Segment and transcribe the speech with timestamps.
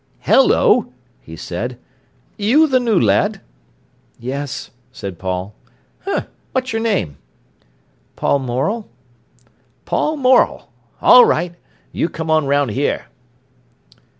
[0.21, 1.77] "Hello!" he said.
[2.35, 3.39] "You the new lad?"
[4.17, 5.53] "Yes," said Paul.
[6.07, 6.25] "H'm!
[6.53, 7.17] What's your name?"
[8.15, 8.87] "Paul Morel."
[9.85, 10.71] "Paul Morel?
[11.03, 11.53] All right,
[11.91, 13.09] you come on round here."